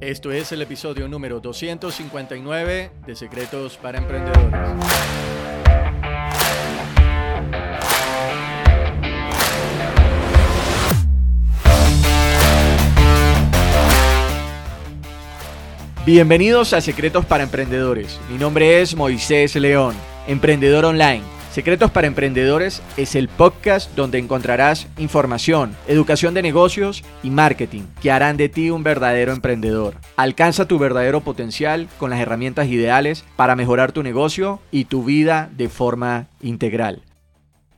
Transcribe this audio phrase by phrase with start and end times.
[0.00, 4.52] Esto es el episodio número 259 de Secretos para Emprendedores.
[16.04, 18.20] Bienvenidos a Secretos para Emprendedores.
[18.30, 21.35] Mi nombre es Moisés León, emprendedor online.
[21.56, 28.10] Secretos para Emprendedores es el podcast donde encontrarás información, educación de negocios y marketing que
[28.10, 29.96] harán de ti un verdadero emprendedor.
[30.18, 35.50] Alcanza tu verdadero potencial con las herramientas ideales para mejorar tu negocio y tu vida
[35.56, 37.02] de forma integral.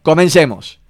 [0.02, 0.80] Comencemos.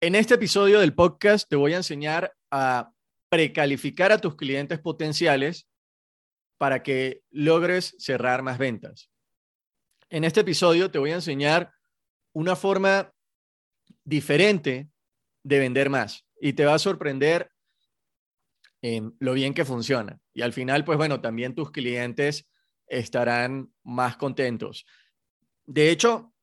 [0.00, 2.90] En este episodio del podcast te voy a enseñar a
[3.28, 5.68] precalificar a tus clientes potenciales
[6.58, 9.10] para que logres cerrar más ventas.
[10.10, 11.75] En este episodio te voy a enseñar
[12.36, 13.10] una forma
[14.04, 14.90] diferente
[15.42, 17.50] de vender más y te va a sorprender
[19.18, 20.20] lo bien que funciona.
[20.34, 22.46] Y al final, pues bueno, también tus clientes
[22.86, 24.84] estarán más contentos.
[25.64, 26.34] De hecho,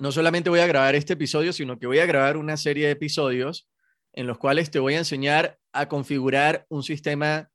[0.00, 2.92] no solamente voy a grabar este episodio, sino que voy a grabar una serie de
[2.92, 3.70] episodios
[4.12, 7.48] en los cuales te voy a enseñar a configurar un sistema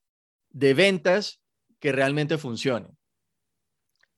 [0.52, 1.41] de ventas
[1.81, 2.88] que realmente funcione.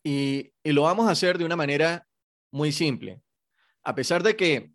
[0.03, 2.07] Y, lo vamos a hacer de una manera
[2.51, 3.23] muy simple.
[3.89, 4.69] A pesar de que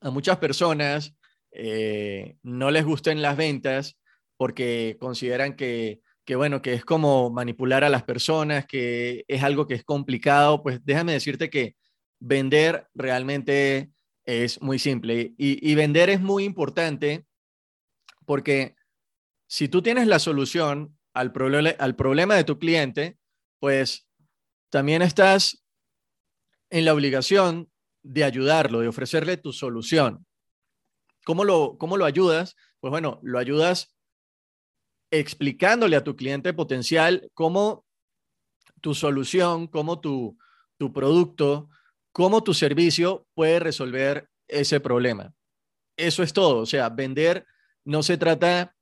[0.00, 1.16] a muchas personas
[1.50, 3.98] eh, no les gusten las ventas
[4.36, 6.00] porque consideran que,
[6.36, 10.78] bueno, que es como manipular a las personas, que es algo que es complicado, pues
[10.84, 11.74] déjame decirte que
[12.20, 13.90] vender realmente
[14.24, 15.34] es muy simple.
[15.36, 17.26] Y, y vender es muy importante
[18.26, 18.76] porque
[19.48, 21.32] si tú tienes la solución al,
[21.80, 23.18] al problema de tu cliente,
[23.58, 24.06] pues
[24.70, 25.64] también estás
[26.70, 27.69] en la obligación
[28.02, 30.26] de ayudarlo, de ofrecerle tu solución.
[31.24, 32.56] ¿Cómo lo, cómo lo ayudas?
[32.80, 33.94] Pues bueno, lo ayudas
[35.10, 37.84] explicándole a tu cliente potencial cómo
[38.80, 40.38] tu solución, cómo tu,
[40.78, 41.68] tu producto,
[42.12, 45.34] cómo tu servicio puede resolver ese problema.
[45.96, 46.58] Eso es todo.
[46.58, 47.46] O sea, vender
[47.84, 48.74] no se trata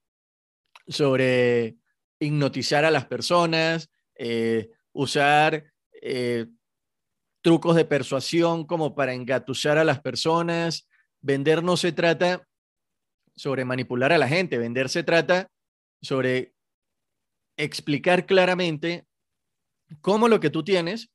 [0.87, 1.76] sobre
[2.21, 5.72] hipnotizar a las personas, eh, usar
[6.03, 6.47] eh,
[7.43, 10.88] trucos de persuasión como para engatusar a las personas.
[11.21, 12.47] Vender no se trata
[13.34, 15.50] sobre manipular a la gente, vender se trata
[16.03, 16.54] sobre
[17.56, 19.06] explicar claramente
[20.00, 21.10] cómo lo que tú tienes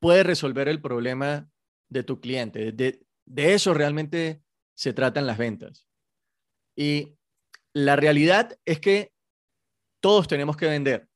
[0.00, 1.48] puede resolver el problema
[1.88, 2.72] de tu cliente.
[2.72, 4.42] De, de eso realmente
[4.74, 5.88] se tratan las ventas.
[6.76, 7.16] Y
[7.72, 9.12] la realidad es que
[10.00, 11.08] todos tenemos que vender.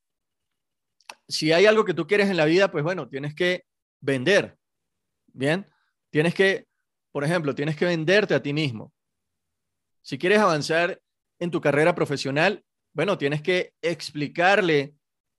[1.28, 3.64] Si hay algo que tú quieres en la vida, pues bueno, tienes que
[4.02, 4.58] vender.
[5.32, 5.66] Bien,
[6.10, 6.66] tienes que,
[7.10, 8.92] por ejemplo, tienes que venderte a ti mismo.
[10.02, 11.00] Si quieres avanzar
[11.38, 14.94] en tu carrera profesional, bueno, tienes que explicarle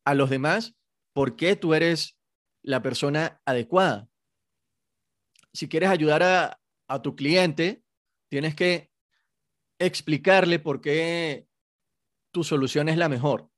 [0.06, 0.76] a los demás
[1.14, 2.18] por qué tú eres
[2.64, 4.08] la persona adecuada.
[5.54, 7.84] Si quieres ayudar a, a tu cliente,
[8.30, 8.90] tienes que
[9.78, 11.48] explicarle por qué
[12.32, 13.52] tu solución es la mejor.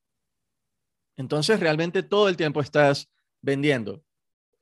[1.15, 3.09] Entonces, realmente todo el tiempo estás
[3.41, 4.04] vendiendo.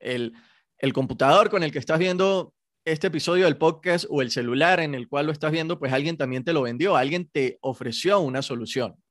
[0.04, 0.34] El,
[0.78, 2.54] el computador con el que estás viendo
[2.84, 6.16] este episodio del podcast o el celular en el cual lo estás viendo, pues alguien
[6.16, 9.02] también te lo vendió, alguien te ofreció una solución.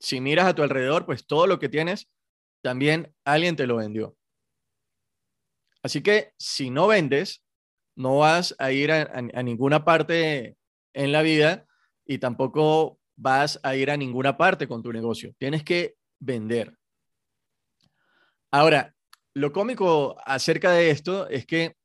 [0.00, 2.08] Si miras a tu alrededor, pues todo lo que tienes,
[2.60, 4.16] también alguien te lo vendió.
[5.82, 7.44] Así que si no vendes,
[7.96, 10.56] no vas a ir a, a ninguna parte
[10.92, 11.66] en la vida
[12.04, 15.34] y tampoco vas a ir a ninguna parte con tu negocio.
[15.38, 16.76] Tienes que vender.
[18.50, 18.94] Ahora,
[19.34, 21.76] lo cómico acerca de esto es que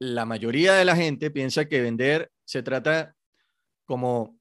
[0.00, 3.14] la mayoría de la gente piensa que vender se trata
[3.84, 4.38] como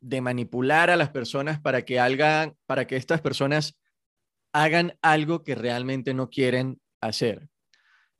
[0.00, 3.76] de manipular a las personas para que hagan, para que estas personas
[4.52, 7.48] hagan algo que realmente no quieren hacer.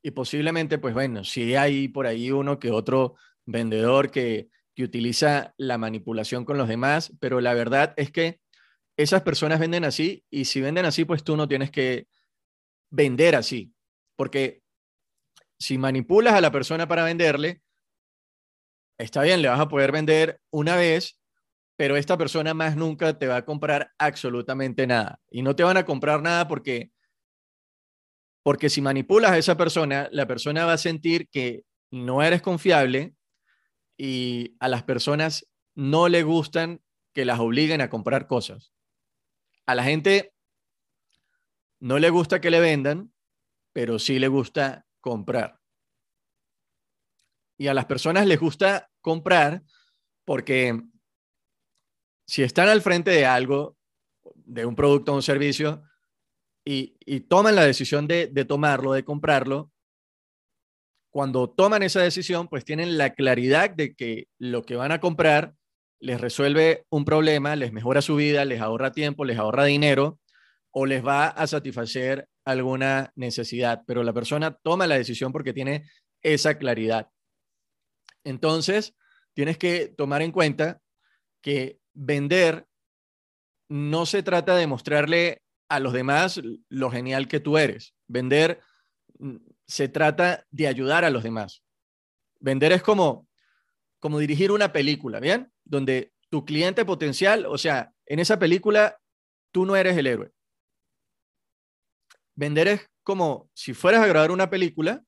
[0.02, 5.54] Y posiblemente, pues bueno, si hay por ahí uno que otro vendedor que que utiliza
[5.56, 8.40] la manipulación con los demás, pero la verdad es que
[8.96, 12.06] esas personas venden así y si venden así, pues tú no tienes que
[12.90, 13.72] vender así,
[14.16, 14.62] porque
[15.58, 17.62] si manipulas a la persona para venderle,
[18.98, 21.18] está bien, le vas a poder vender una vez,
[21.76, 25.20] pero esta persona más nunca te va a comprar absolutamente nada.
[25.30, 26.90] Y no te van a comprar nada porque,
[28.42, 33.14] porque si manipulas a esa persona, la persona va a sentir que no eres confiable
[33.96, 36.80] y a las personas no le gustan
[37.14, 38.72] que las obliguen a comprar cosas.
[39.66, 40.32] A la gente
[41.80, 43.12] no le gusta que le vendan,
[43.72, 45.58] pero sí le gusta comprar.
[47.58, 49.62] Y a las personas les gusta comprar
[50.24, 50.80] porque
[52.26, 53.76] si están al frente de algo
[54.34, 55.82] de un producto o un servicio
[56.64, 56.96] y,
[57.28, 59.72] toman la decisión de, de tomarlo, de comprarlo,
[61.10, 65.54] cuando toman esa decisión, pues tienen la claridad de que lo que van a comprar
[65.98, 70.19] les resuelve un problema, les mejora su vida, les ahorra tiempo, les ahorra dinero
[70.72, 73.82] o les va a satisfacer alguna necesidad.
[73.86, 75.84] Pero la persona toma la decisión porque tiene
[76.22, 77.10] esa claridad.
[78.24, 78.94] Entonces,
[79.34, 80.80] tienes que tomar en cuenta
[81.40, 82.66] que vender
[83.68, 87.94] no se trata de mostrarle a los demás lo genial que tú eres.
[88.08, 88.60] Vender
[89.18, 89.36] mm,
[89.66, 91.62] se trata de ayudar a los demás.
[92.40, 93.28] Vender es como,
[94.00, 95.52] como dirigir una película, ¿bien?
[95.64, 98.98] Donde tu cliente potencial, o sea, en esa película
[99.52, 100.32] tú no eres el héroe.
[102.36, 105.04] Vender es como si fueras a grabar una película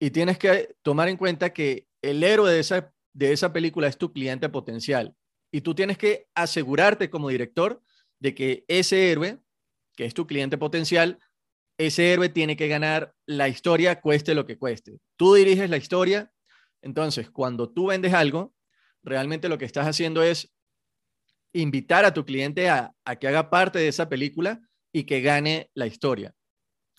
[0.00, 3.96] y tienes que tomar en cuenta que el héroe de esa, de esa película es
[3.96, 5.14] tu cliente potencial.
[5.52, 7.80] Y tú tienes que asegurarte como director
[8.18, 9.38] de que ese héroe,
[9.96, 11.18] que es tu cliente potencial,
[11.78, 14.98] ese héroe tiene que ganar la historia, cueste lo que cueste.
[15.16, 16.32] Tú diriges la historia,
[16.82, 18.54] entonces cuando tú vendes algo,
[19.02, 20.52] realmente lo que estás haciendo es
[21.52, 24.60] invitar a tu cliente a, que haga parte de esa película
[24.94, 26.34] y que gane la historia.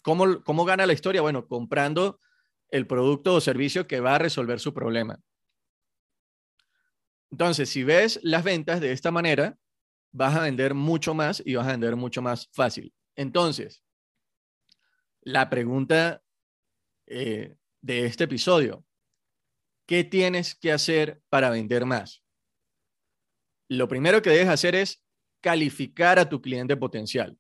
[0.04, 1.22] ¿Cómo, ¿Cómo gana la historia?
[1.22, 2.20] Bueno, comprando
[2.70, 5.20] el producto o servicio que va a resolver su problema.
[7.32, 9.58] Entonces, si ves las ventas de esta manera,
[10.12, 12.94] vas a vender mucho más y vas a vender mucho más fácil.
[13.16, 13.82] Entonces,
[15.22, 16.22] la pregunta
[17.08, 18.84] eh, de este episodio.
[19.88, 22.24] ¿Qué tienes que hacer para vender más?
[23.70, 25.04] Lo primero que debes hacer es
[25.40, 27.38] calificar a tu cliente potencial.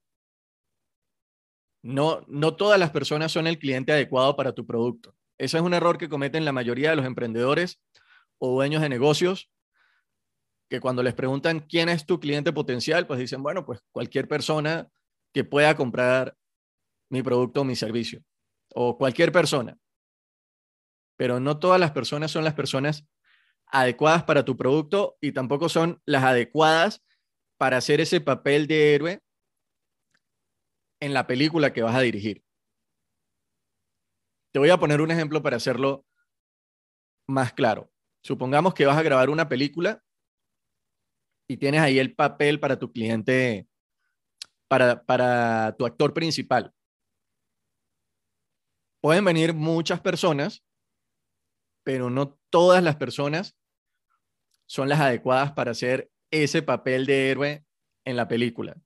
[1.86, 5.16] No, no todas las personas son el cliente adecuado para tu producto.
[5.38, 7.80] Ese es un error que cometen la mayoría de los emprendedores
[8.40, 9.52] o dueños de negocios,
[10.68, 14.90] que cuando les preguntan quién es tu cliente potencial, pues dicen, bueno, pues cualquier persona
[15.32, 16.36] que pueda comprar
[17.12, 18.24] mi producto o mi servicio,
[18.74, 19.78] o cualquier persona.
[21.18, 23.06] Pero no todas las personas son las personas
[23.68, 27.04] adecuadas para tu producto y tampoco son las adecuadas
[27.58, 29.22] para hacer ese papel de héroe
[31.00, 32.44] en la película que vas a dirigir.
[34.51, 36.06] Te voy a poner un ejemplo para hacerlo
[37.27, 37.92] más claro.
[38.24, 40.03] Supongamos que vas a grabar una película
[41.47, 43.68] y tienes ahí el papel para tu cliente,
[44.68, 46.74] para, para tu actor principal
[49.06, 50.65] pueden venir muchas personas,
[51.83, 53.56] pero no todas las personas
[54.65, 57.65] son las adecuadas para hacer ese papel de héroe
[58.03, 58.81] en la película.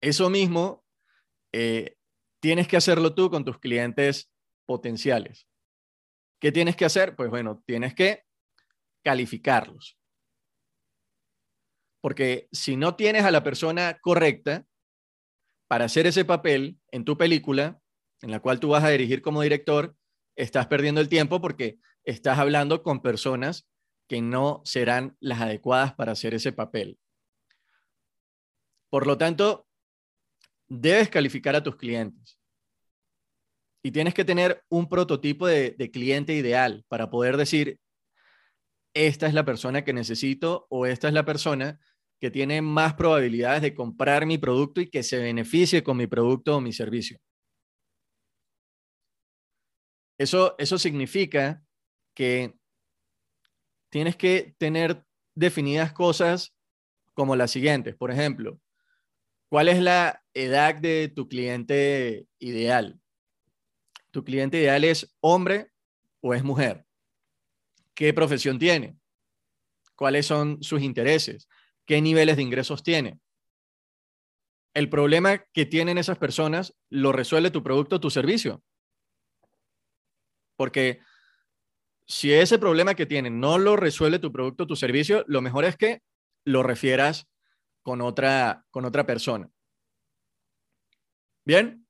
[0.00, 0.84] Eso mismo
[1.52, 1.96] eh,
[2.40, 4.30] tienes que hacerlo tú con tus clientes
[4.66, 5.46] potenciales.
[6.40, 7.16] ¿Qué tienes que hacer?
[7.16, 8.24] Pues bueno, tienes que
[9.04, 9.98] calificarlos.
[12.00, 14.66] Porque si no tienes a la persona correcta,
[15.70, 17.80] para hacer ese papel en tu película,
[18.22, 19.94] en la cual tú vas a dirigir como director,
[20.34, 23.68] estás perdiendo el tiempo porque estás hablando con personas
[24.08, 26.98] que no serán las adecuadas para hacer ese papel.
[28.90, 29.68] Por lo tanto,
[30.70, 32.38] debes calificar a tus clientes.
[33.82, 37.80] Y tienes que tener un prototipo de, cliente ideal para poder decir,
[38.94, 41.80] esta es la persona que necesito o esta es la persona
[42.20, 46.56] que tiene más probabilidades de comprar mi producto y que se beneficie con mi producto
[46.56, 47.18] o mi servicio.
[50.18, 51.62] Eso, eso significa
[52.14, 52.54] que
[53.88, 55.02] tienes que tener
[55.34, 56.54] definidas cosas
[57.14, 57.96] como las siguientes.
[57.96, 58.60] Por ejemplo,
[59.50, 62.98] ¿cuál es la edad de tu cliente ideal?
[64.10, 65.70] ¿Tu cliente ideal es hombre
[66.22, 66.86] o es mujer?
[67.92, 68.96] ¿Qué profesión tiene?
[69.94, 71.46] ¿Cuáles son sus intereses?
[71.90, 73.18] qué niveles de ingresos tiene.
[74.74, 78.62] El problema que tienen esas personas lo resuelve tu producto o tu servicio.
[80.56, 81.00] Porque
[82.06, 85.64] si ese problema que tienen no lo resuelve tu producto o tu servicio, lo mejor
[85.64, 86.00] es que
[86.44, 87.26] lo refieras
[87.82, 89.50] con otra, con otra persona.
[91.44, 91.86] Bien.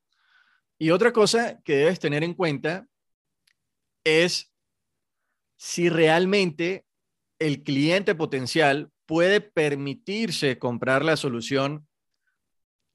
[0.78, 2.86] Y otra cosa que debes tener en cuenta
[4.04, 4.52] es
[5.56, 6.86] si realmente
[7.38, 11.86] el cliente potencial puede permitirse comprar la solución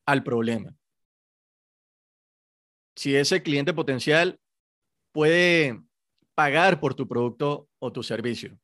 [0.06, 0.76] al problema.
[2.96, 4.40] Si ese cliente potencial
[5.12, 5.80] puede
[6.34, 8.60] pagar por tu producto o tu servicio.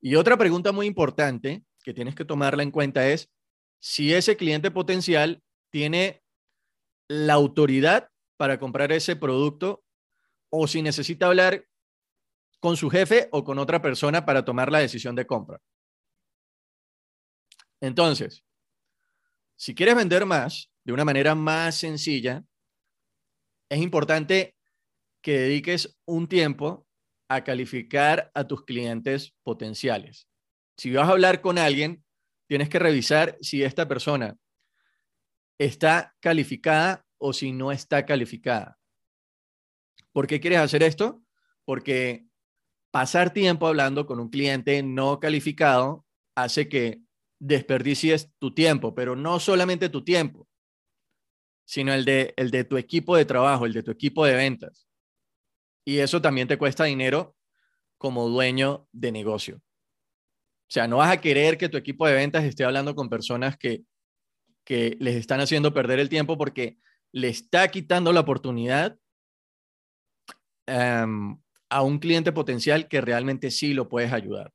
[0.00, 3.30] Y otra pregunta muy importante que tienes que tomarla en cuenta es
[3.80, 5.40] si ese cliente potencial
[5.70, 6.24] tiene
[7.08, 9.84] la autoridad para comprar ese producto
[10.50, 11.64] o si necesita hablar
[12.58, 15.62] con su jefe o con otra persona para tomar la decisión de compra.
[17.80, 18.44] Entonces,
[19.54, 22.44] si quieres vender más de una manera más sencilla,
[23.70, 24.56] es importante
[25.22, 26.88] que dediques un tiempo
[27.28, 30.26] a calificar a tus clientes potenciales.
[30.76, 32.04] Si vas a hablar con alguien,
[32.46, 34.36] tienes que revisar si esta persona
[35.58, 38.78] está calificada o si no está calificada.
[40.12, 41.22] ¿Por qué quieres hacer esto?
[41.64, 42.26] Porque
[42.90, 47.02] pasar tiempo hablando con un cliente no calificado hace que
[47.38, 50.48] desperdicies tu tiempo, pero no solamente tu tiempo,
[51.64, 54.88] sino el de, el de tu equipo de trabajo, el de tu equipo de ventas.
[55.84, 57.36] Y eso también te cuesta dinero
[57.98, 59.62] como dueño de negocio.
[60.68, 63.56] O sea, no vas a querer que tu equipo de ventas esté hablando con personas
[63.56, 63.84] que,
[64.64, 66.78] que les están haciendo perder el tiempo porque
[67.12, 68.98] le está quitando la oportunidad
[70.66, 71.38] em,
[71.70, 74.52] a un cliente potencial que realmente sí lo puedes ayudar.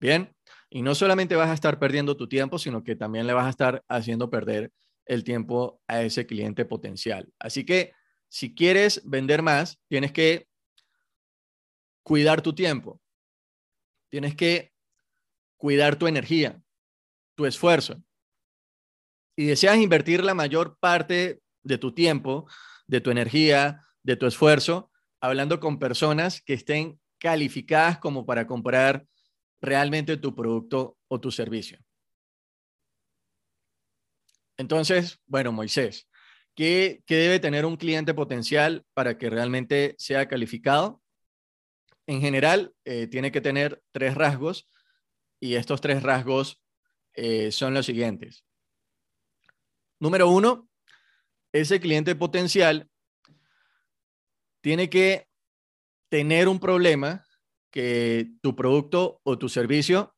[0.00, 0.34] Bien,
[0.68, 3.50] y no solamente vas a estar perdiendo tu tiempo, sino que también le vas a
[3.50, 4.72] estar haciendo perder
[5.06, 7.32] el tiempo a ese cliente potencial.
[7.38, 7.92] Así que
[8.28, 10.48] si quieres vender más, tienes que
[12.02, 13.00] cuidar tu tiempo.
[14.10, 14.72] Tienes que
[15.56, 16.62] cuidar tu energía,
[17.34, 18.02] tu esfuerzo.
[19.36, 22.46] Y deseas invertir la mayor parte de tu tiempo,
[22.86, 24.90] de tu energía, de tu esfuerzo,
[25.20, 29.06] hablando con personas que estén calificadas como para comprar
[29.60, 31.78] realmente tu producto o tu servicio.
[34.56, 36.08] Entonces, bueno, Moisés,
[36.54, 41.02] ¿qué, debe tener un cliente potencial para que realmente sea calificado?
[42.10, 44.68] En general, eh, tiene que tener tres rasgos
[45.38, 46.60] y estos tres rasgos
[47.12, 48.44] eh, son los siguientes.
[50.00, 50.68] Número uno,
[51.52, 52.90] ese cliente potencial
[54.60, 55.28] tiene que
[56.08, 57.24] tener un problema
[57.70, 60.16] que tu producto o tu servicio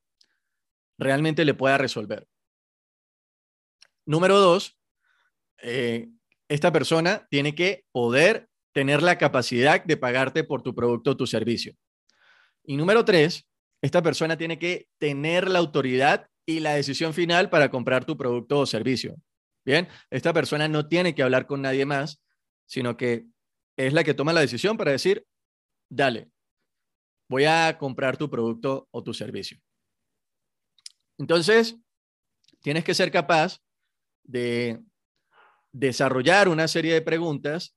[0.97, 2.27] realmente le pueda resolver.
[4.07, 4.79] Número dos,
[5.59, 6.09] eh,
[6.49, 11.27] esta persona tiene que poder tener la capacidad de pagarte por tu producto o tu
[11.27, 11.75] servicio.
[12.65, 13.47] Y número tres,
[13.83, 18.61] esta persona tiene que tener la autoridad y la decisión final para comprar tu producto
[18.61, 19.17] o servicio.
[19.65, 22.21] Bien, esta persona no tiene que hablar con nadie más,
[22.67, 23.27] sino que
[23.77, 25.27] es la que toma la decisión para decir,
[25.89, 26.31] dale,
[27.29, 29.59] voy a comprar tu producto o tu servicio.
[31.19, 31.77] Entonces,
[32.61, 33.59] tienes que ser capaz
[34.25, 34.81] de
[35.73, 37.77] desarrollar una serie de preguntas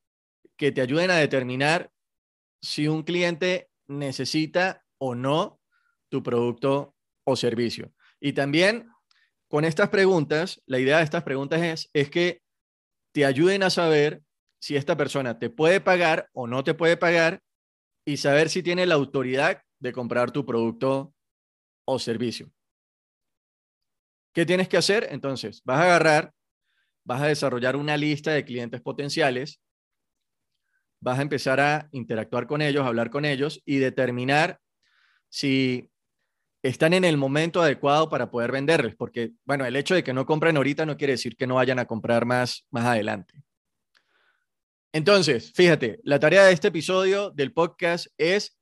[0.56, 1.90] que te ayuden a determinar
[2.60, 5.60] si un cliente necesita o no
[6.08, 6.94] tu producto
[7.24, 7.92] o servicio.
[8.20, 8.88] Y también
[9.48, 12.42] con estas preguntas, la idea de estas preguntas es, es que
[13.12, 14.22] te ayuden a saber
[14.60, 17.42] si esta persona te puede pagar o no te puede pagar
[18.04, 21.14] y saber si tiene la autoridad de comprar tu producto
[21.84, 22.50] o servicio.
[24.32, 25.08] ¿Qué tienes que hacer?
[25.10, 26.34] Entonces, vas a agarrar
[27.06, 29.60] vas a desarrollar una lista de clientes potenciales,
[31.00, 34.60] vas a empezar a interactuar con ellos, hablar con ellos y determinar
[35.28, 35.90] si
[36.62, 40.26] están en el momento adecuado para poder venderles, porque, bueno, el hecho de que no
[40.26, 43.42] compren ahorita no quiere decir que no vayan a comprar más más adelante.
[44.92, 48.58] Entonces, fíjate, la tarea de este episodio del podcast es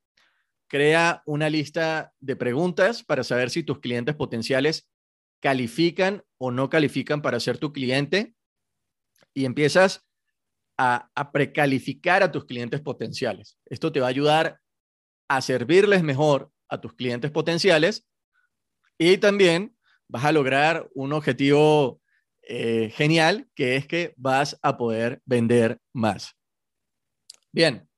[0.67, 4.89] crea una lista de preguntas para saber si tus clientes potenciales
[5.39, 8.35] califican o no califican para ser tu cliente
[9.33, 10.04] y empiezas
[10.77, 13.57] a, precalificar a tus clientes potenciales.
[13.65, 14.59] Esto te va a ayudar
[15.27, 18.07] a servirles mejor a tus clientes potenciales
[18.97, 19.75] y también
[20.07, 22.01] vas a lograr un objetivo
[22.43, 26.35] eh, genial, que es que vas a poder vender más.
[27.51, 27.89] Bien,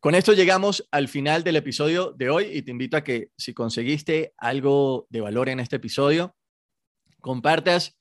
[0.00, 3.52] con esto llegamos al final del episodio de hoy y te invito a que si
[3.52, 6.36] conseguiste algo de valor en este episodio,
[7.20, 7.98] compartas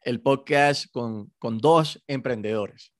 [0.00, 2.93] el podcast con, dos emprendedores.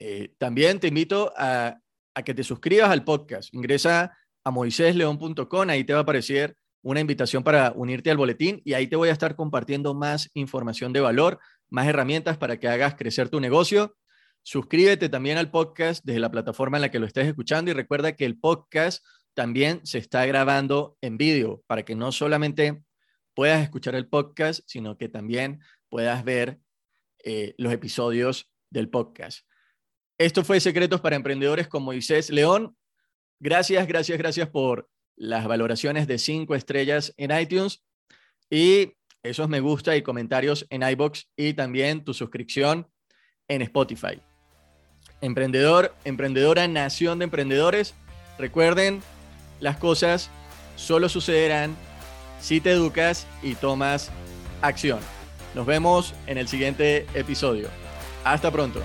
[0.00, 1.78] Eh, también te invito a,
[2.24, 3.54] que te suscribas al podcast.
[3.54, 8.72] Ingresa a moisésleón.com, ahí te va a aparecer una invitación para unirte al boletín y
[8.72, 11.38] ahí te voy a estar compartiendo más información de valor,
[11.68, 13.96] más herramientas para que hagas crecer tu negocio.
[14.42, 18.16] Suscríbete también al podcast desde la plataforma en la que lo estés escuchando y recuerda
[18.16, 19.04] que el podcast
[19.34, 22.82] también se está grabando en vídeo para que no solamente
[23.34, 26.58] puedas escuchar el podcast, sino que también puedas ver
[27.24, 29.46] eh, los episodios del podcast.
[30.20, 32.76] Esto fue Secretos para Emprendedores con Moisés León.
[33.38, 34.86] Gracias, gracias, gracias por
[35.16, 37.82] las valoraciones de cinco estrellas en iTunes
[38.50, 42.86] y esos me gusta y comentarios en iBox y también tu suscripción
[43.48, 44.20] en Spotify.
[45.22, 47.94] Emprendedor, emprendedora, nación de emprendedores.
[48.38, 49.00] Recuerden,
[49.58, 50.28] las cosas
[50.76, 51.74] solo sucederán
[52.42, 54.10] si te educas y tomas
[54.60, 55.00] acción.
[55.54, 57.70] Nos vemos en el siguiente episodio.
[58.22, 58.82] Hasta pronto.